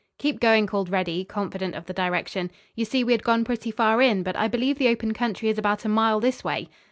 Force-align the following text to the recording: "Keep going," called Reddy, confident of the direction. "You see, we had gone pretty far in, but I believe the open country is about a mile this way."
"Keep 0.17 0.39
going," 0.39 0.65
called 0.65 0.89
Reddy, 0.89 1.23
confident 1.23 1.75
of 1.75 1.85
the 1.85 1.93
direction. 1.93 2.49
"You 2.75 2.85
see, 2.85 3.03
we 3.03 3.11
had 3.11 3.21
gone 3.23 3.43
pretty 3.45 3.69
far 3.69 4.01
in, 4.01 4.23
but 4.23 4.35
I 4.35 4.47
believe 4.47 4.79
the 4.79 4.89
open 4.89 5.13
country 5.13 5.47
is 5.49 5.59
about 5.59 5.85
a 5.85 5.89
mile 5.89 6.19
this 6.19 6.43
way." 6.43 6.69